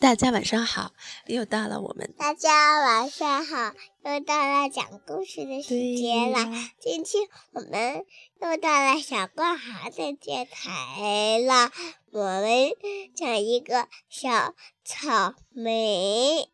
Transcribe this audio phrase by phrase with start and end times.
[0.00, 0.94] 大家晚上好，
[1.26, 6.38] 又到了我们大家晚上好，又到了讲故事的时间了。
[6.80, 8.06] 今天我们
[8.40, 11.70] 又到了小光孩的电台了。
[12.12, 12.70] 我们
[13.14, 16.48] 讲一个小草莓，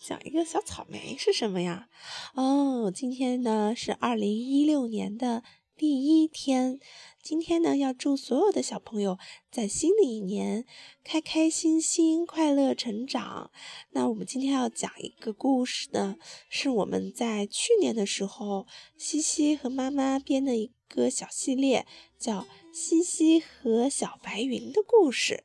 [0.00, 1.88] 讲一个小草莓是什么呀？
[2.34, 5.42] 哦，今天呢是二零一六年的
[5.76, 6.78] 第一天。
[7.22, 9.18] 今天呢，要祝所有的小朋友
[9.50, 10.66] 在新的一年
[11.02, 13.50] 开开心心、快乐成长。
[13.90, 16.16] 那我们今天要讲一个故事呢，
[16.48, 18.66] 是我们在去年的时候，
[18.98, 21.86] 西西和妈妈编的一个小系列，
[22.18, 25.44] 叫《西西和小白云的故事》。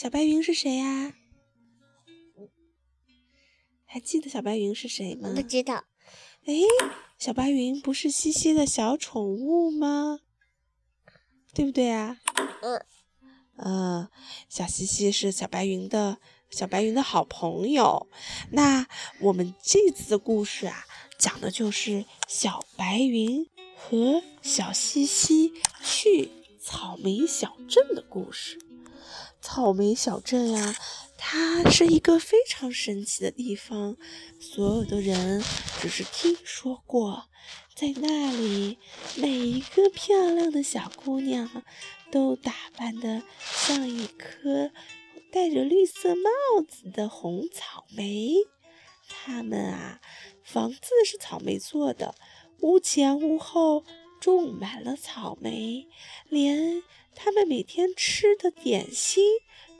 [0.00, 1.14] 小白云是谁呀？
[3.86, 5.32] 还记得小白云是谁吗？
[5.34, 5.84] 不知道。
[6.44, 6.52] 哎，
[7.24, 10.20] 小白云不是西西的小宠物吗？
[11.54, 12.18] 对不对啊？
[12.60, 12.84] 嗯，
[13.56, 14.08] 嗯，
[14.50, 16.18] 小西西是小白云的
[16.50, 18.08] 小白云的好朋友。
[18.50, 18.86] 那
[19.20, 20.84] 我们这次的故事啊，
[21.18, 28.58] 讲的就是小白云和小西西去草莓小镇的故事。
[29.40, 30.76] 草莓小镇啊，
[31.26, 33.96] 它是一个非常神奇的地方，
[34.38, 35.42] 所有的人
[35.80, 37.30] 只是听说过。
[37.74, 38.78] 在那里，
[39.16, 41.64] 每一个漂亮的小姑娘
[42.12, 44.70] 都打扮得像一颗
[45.32, 46.30] 戴着绿色帽
[46.68, 48.34] 子的红草莓。
[49.08, 50.02] 她们啊，
[50.44, 52.14] 房子是草莓做的，
[52.60, 53.82] 屋前屋后
[54.20, 55.88] 种满了草莓，
[56.28, 56.82] 连
[57.14, 59.24] 她们每天吃的点心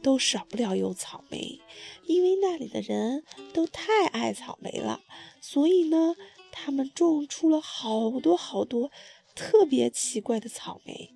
[0.05, 1.61] 都少不了有草莓。
[2.07, 5.01] 因为那里的人都太爱草莓了，
[5.41, 6.15] 所以呢。
[6.57, 8.93] 他们种出了好多好多
[9.35, 11.13] 特别奇怪的草莓，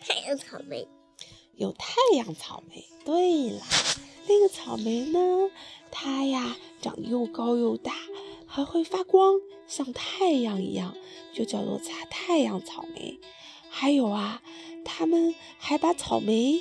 [0.00, 0.88] 太阳草莓，
[1.54, 2.84] 有太阳草莓。
[3.04, 3.62] 对了，
[4.26, 5.20] 那个草莓呢？
[5.92, 7.94] 它呀，长得又高又大，
[8.44, 10.96] 还会发光，像太阳一样，
[11.32, 13.20] 就叫做擦太阳草莓。
[13.70, 14.42] 还有啊，
[14.84, 16.60] 他们还把草莓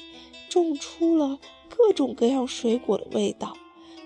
[0.62, 3.58] 种出了各种各样水果的味道，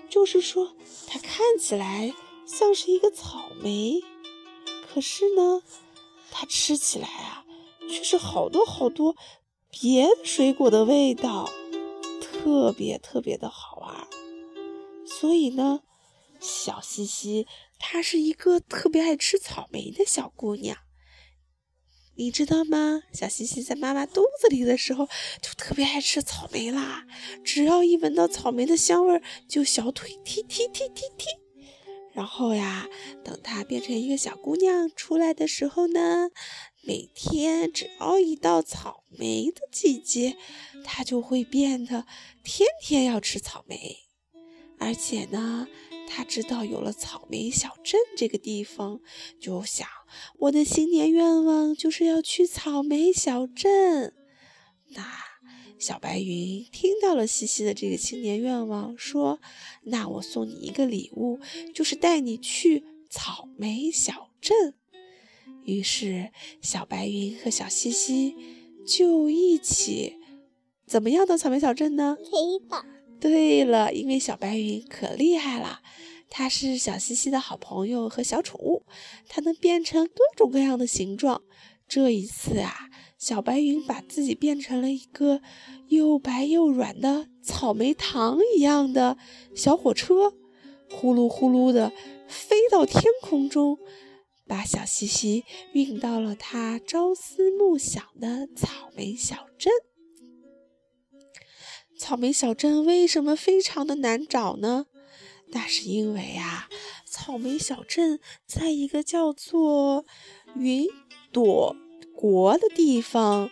[0.08, 0.74] 就是说，
[1.06, 2.14] 它看起来。
[2.46, 4.02] 像是一个草莓，
[4.88, 5.62] 可是呢，
[6.30, 7.44] 它吃起来啊，
[7.90, 9.14] 却是好多好多
[9.68, 11.50] 别的水果的味道，
[12.22, 14.08] 特别特别的好玩。
[15.06, 15.82] 所以呢，
[16.40, 17.46] 小西西
[17.78, 20.78] 她是一个特别爱吃草莓的小姑娘，
[22.18, 23.00] 你知道吗？
[23.12, 25.06] 小西西在妈妈肚子里的时候
[25.40, 27.06] 就特别爱吃草莓啦，
[27.44, 31.26] 只要一闻到草莓的香味儿，就小腿踢踢踢踢踢。
[32.12, 32.88] 然后呀，
[33.22, 36.30] 等她变成一个小姑娘出来的时候呢，
[36.82, 40.36] 每天只要一到草莓的季节，
[40.84, 42.04] 她就会变得
[42.42, 44.07] 天天要吃草莓。
[44.78, 45.66] 而且呢，
[46.06, 49.00] 他知道有了草莓小镇这个地方，
[49.40, 49.86] 就想
[50.38, 54.14] 我的新年愿望就是要去草莓小镇。
[54.88, 55.04] 那。
[55.78, 59.38] 小白云听到了西西的这个新年愿望，说
[59.86, 61.38] ：“那我送你一个礼物，
[61.72, 64.74] 就是带你去草莓小镇。”
[65.62, 68.34] 于是，小白云和小西西
[68.84, 70.16] 就一起
[70.84, 72.16] 怎么样到草莓小镇呢？
[72.24, 72.84] 飞吧！
[73.20, 75.80] 对了，因为小白云可厉害了，
[76.30, 78.84] 它是小西西的好朋友和小宠物，
[79.28, 81.42] 它能变成各种各样的形状。
[81.86, 82.90] 这一次啊。
[83.18, 85.42] 小白云把自己变成了一个
[85.88, 89.18] 又白又软的草莓糖一样的
[89.56, 90.34] 小火车，
[90.88, 91.92] 呼噜呼噜的
[92.28, 93.76] 飞到天空中，
[94.46, 95.42] 把小西西
[95.72, 99.72] 运到了它朝思暮想的草莓小镇。
[101.98, 104.86] 草莓小镇为什么非常的难找呢？
[105.48, 106.68] 那是因为啊，
[107.04, 110.06] 草莓小镇在一个叫做
[110.54, 110.86] 云
[111.32, 111.76] 朵。
[112.14, 113.48] 国的地方，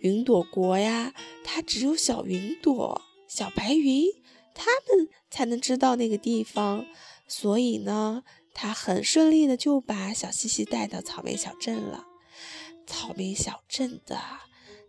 [0.00, 4.06] 云朵国呀，它只有小云朵、小白云，
[4.54, 6.84] 他们才能知道那个地方。
[7.26, 8.22] 所以呢，
[8.52, 12.04] 他很顺利的就把小西西带到草莓小镇了。
[12.86, 14.20] 草莓小镇的，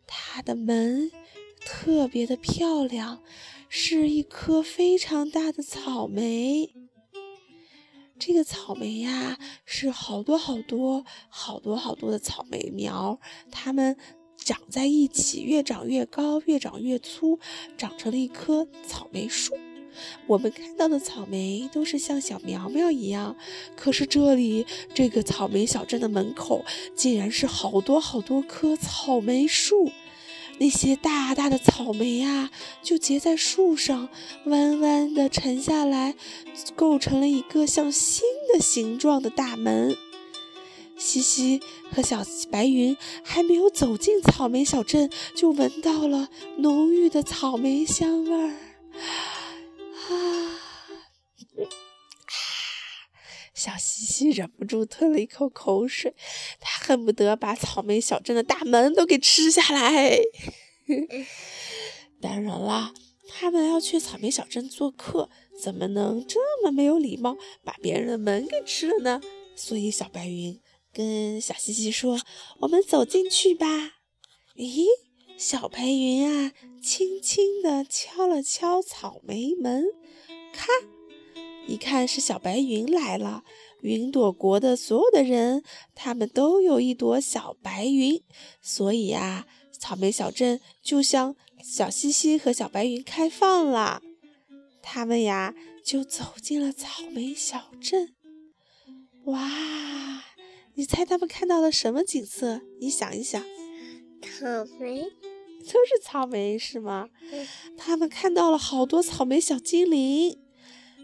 [0.05, 1.09] 它的门
[1.65, 3.21] 特别的漂亮，
[3.69, 6.73] 是一颗非常大的草莓。
[8.19, 13.19] 这个草莓呀，是好多好多好多好多的草莓苗，
[13.51, 13.97] 它们
[14.37, 17.39] 长在一起，越长越高，越长越粗，
[17.77, 19.57] 长成了一棵草莓树。
[20.25, 23.35] 我们看到的草莓都是像小苗苗一样，
[23.75, 26.63] 可是这里这个草莓小镇的门口，
[26.95, 29.91] 竟然是好多好多棵草莓树。
[30.63, 32.49] 那些大大的草莓呀，
[32.81, 34.07] 就结在树上，
[34.45, 36.15] 弯弯的沉下来，
[36.73, 38.23] 构成了一个像心
[38.53, 39.93] 的形状的大门。
[40.95, 41.59] 西西
[41.91, 42.95] 和小白云
[43.25, 46.29] 还没有走进草莓小镇，就闻到了
[46.59, 48.53] 浓郁的草莓香味儿。
[53.63, 56.13] 小西西忍不住吞了一口口水，
[56.59, 60.19] 他恨不得把草莓小镇的大门都给吃下来。
[62.19, 62.93] 当然啦，
[63.29, 69.21] 他们要去草莓小镇做客，怎么能这么没有礼貌，把别人的门给吃了呢？
[69.55, 70.59] 所以小白云
[70.91, 72.19] 跟小西西说
[72.59, 73.67] ：“我们走进去吧。”
[74.59, 74.87] 咦，
[75.37, 76.51] 小白云啊，
[76.81, 79.85] 轻轻地敲了敲草莓门，
[80.51, 80.67] 咔，
[81.67, 83.43] 一看是小白云来了。
[83.81, 85.61] 云朵国的所有的人，
[85.93, 88.21] 他们都有一朵小白云，
[88.61, 89.45] 所以啊，
[89.77, 94.01] 草莓小镇就向小西西和小白云开放了。
[94.81, 98.13] 他们呀，就走进了草莓小镇。
[99.25, 100.23] 哇，
[100.75, 102.61] 你猜他们看到了什么景色？
[102.79, 103.41] 你想一想，
[104.21, 107.09] 草莓，都是草莓是吗？
[107.77, 110.39] 他们看到了好多草莓小精灵。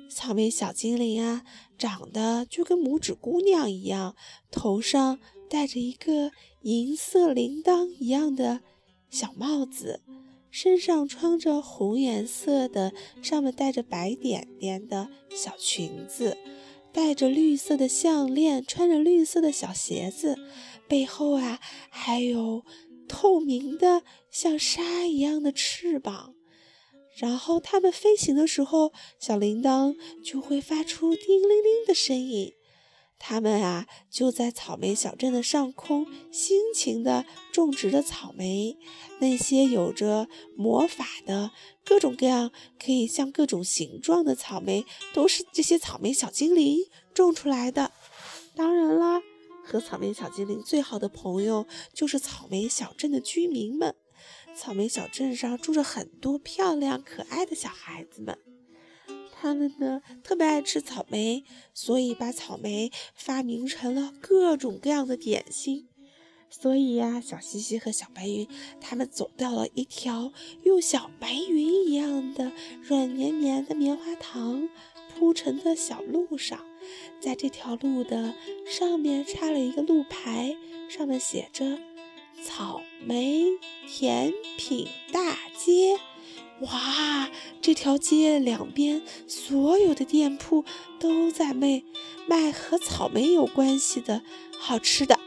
[0.09, 1.43] 草莓小精灵啊，
[1.77, 4.15] 长得就跟拇指姑娘一样，
[4.51, 5.19] 头上
[5.49, 6.31] 戴着一个
[6.63, 8.61] 银色铃铛一样的
[9.09, 10.01] 小帽子，
[10.49, 12.91] 身上穿着红颜色的、
[13.21, 16.37] 上面带着白点点的小裙子，
[16.91, 20.35] 戴着绿色的项链，穿着绿色的小鞋子，
[20.87, 21.59] 背后啊
[21.89, 22.63] 还有
[23.07, 24.01] 透明的
[24.31, 26.33] 像纱一样的翅膀。
[27.19, 32.53] 然后它们飞行的时候，小铃铛就会发出叮铃铃的声音。
[33.21, 38.77] 它们啊，就在草莓小镇的上空辛勤地种植着草莓。
[39.19, 41.51] 那些有着魔法的
[41.83, 42.51] 各种各样、
[42.81, 46.77] 可以像各种形状的草莓，都是这些草莓小精灵
[47.13, 47.91] 种出来的。
[48.55, 49.21] 当然啦，
[49.65, 53.93] 和草莓小精灵最好的朋友就是草莓小镇的居民们。
[54.59, 58.37] 草莓小镇上住着很多漂亮可爱的小孩子们，
[59.31, 65.87] 他们呢特别爱吃草莓，所以把草莓发明成了各种各样的点心。
[66.49, 68.45] 所以呀，小西西和小白云
[68.81, 70.33] 他们走到了一条
[70.63, 72.51] 用小白云一样的
[72.81, 74.67] 软绵绵的棉花糖
[75.07, 76.59] 铺成的小路上，
[77.21, 78.35] 在这条路的
[78.67, 80.57] 上面插了一个路牌，
[80.89, 81.79] 上面写着。
[82.43, 83.45] 草莓
[83.87, 85.99] 甜品大街，
[86.61, 87.29] 哇！
[87.61, 90.63] 这条街两边所有的店铺
[90.99, 91.83] 都在卖
[92.27, 94.23] 卖和草莓有关系的
[94.57, 95.15] 好吃的。
[95.15, 95.21] 啊！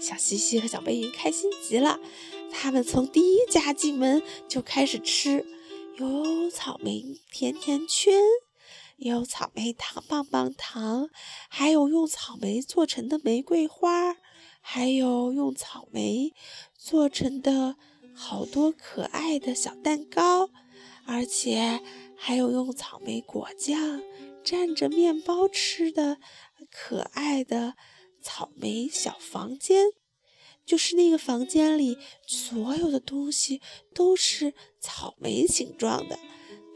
[0.00, 2.00] 小西西和小白云开心极了，
[2.50, 5.46] 他们从第一家进门就开始吃，
[5.98, 8.14] 有草莓甜甜圈，
[8.96, 11.10] 有草莓糖棒棒糖，
[11.48, 14.16] 还有用草莓做成的玫瑰花。
[14.68, 16.34] 还有用草莓
[16.76, 17.76] 做成的
[18.12, 20.50] 好多可爱的小蛋糕，
[21.06, 21.80] 而且
[22.16, 24.02] 还有用草莓果酱
[24.44, 26.18] 蘸着面包吃的
[26.68, 27.74] 可爱的
[28.20, 29.86] 草莓小房间。
[30.64, 33.62] 就是那个房间里所有的东西
[33.94, 36.18] 都是草莓形状的。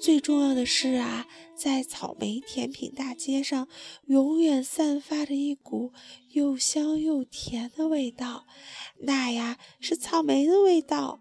[0.00, 3.68] 最重要的是啊，在草莓甜品大街上，
[4.06, 5.92] 永远散发着一股
[6.32, 8.46] 又香又甜的味道，
[9.00, 11.20] 那呀是草莓的味道。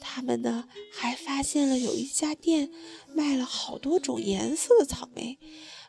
[0.00, 2.70] 他们呢还发现了有一家店
[3.14, 5.38] 卖了好多种颜色的草莓，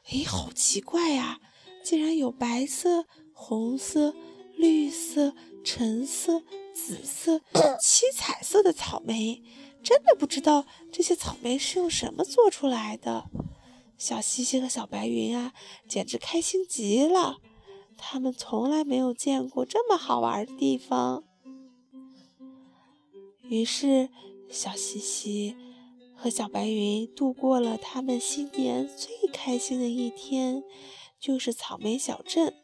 [0.10, 1.39] 诶，好奇怪呀，
[1.84, 4.13] 竟然有白色、红色、
[4.58, 7.42] 绿色、橙色、紫色、
[7.80, 9.42] 七彩色的草莓。
[9.86, 13.30] 真的不知道这些草莓是用什么做出来的。
[14.00, 15.54] 小西西和小白云啊，
[15.88, 17.38] 简直开心极了。
[17.96, 21.24] 他们从来没有见过这么好玩的地方。
[23.44, 24.10] 于是，
[24.50, 25.56] 小西西
[26.15, 30.63] 和小白云度过了他们新年最开心的一天，
[31.20, 32.56] 就是草莓小镇。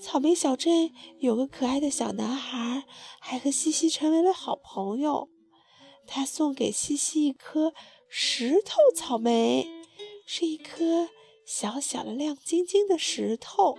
[0.00, 2.84] 草莓小镇有个可爱的小男孩，
[3.20, 5.28] 还和西西成为了好朋友。
[6.06, 7.72] 他送给西西一颗
[8.08, 9.68] 石头草莓，
[10.26, 11.08] 是一颗
[11.44, 13.78] 小小的、亮晶晶的石头。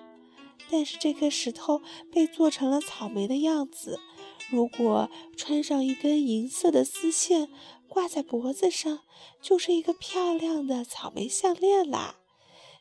[0.69, 1.81] 但是这颗石头
[2.13, 3.99] 被做成了草莓的样子。
[4.49, 7.49] 如果穿上一根银色的丝线，
[7.89, 8.99] 挂在脖子上，
[9.41, 12.15] 就是一个漂亮的草莓项链啦。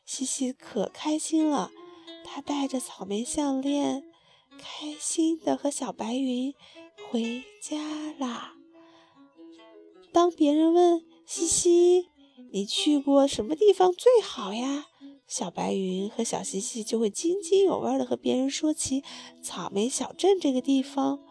[0.05, 1.71] 西西可开心了，
[2.23, 4.03] 他戴着草莓项链，
[4.57, 6.53] 开心的和小白云。
[7.09, 7.77] 回家
[8.19, 8.53] 啦。
[10.13, 12.07] 当别人问西西，
[12.51, 14.87] 你去过什么地方最好呀？
[15.25, 19.01] 小白云和小西西就会津津有味地和别人说起
[19.41, 21.21] 草莓小镇这个地方。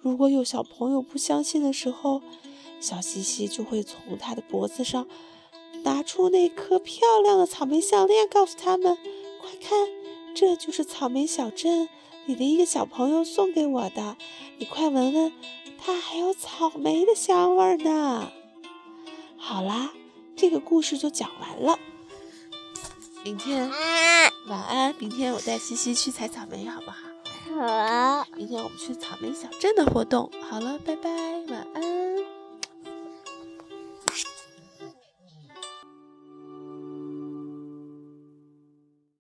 [0.00, 2.22] 如果有小朋友不相信的时候，
[2.80, 5.06] 小西西就会从他的脖子上
[5.82, 8.96] 拿出那颗漂亮的草莓项链，告诉他们
[9.42, 9.86] ：“快看，
[10.34, 11.90] 这就是草莓小镇
[12.24, 14.16] 里的一个小朋友送给我的。
[14.56, 15.32] 你快闻闻，
[15.82, 18.30] 它还有草莓的香味呢。”
[19.36, 19.90] 好啦，
[20.36, 21.78] 这个故事就讲完了。
[23.24, 23.70] 明天
[24.46, 24.94] 晚安。
[24.98, 26.96] 明天我带西西去采草莓，好不好？
[27.56, 28.26] 好啊。
[28.36, 30.30] 明天我们去草莓小镇的活动。
[30.48, 31.10] 好了，拜拜，
[31.48, 31.99] 晚安。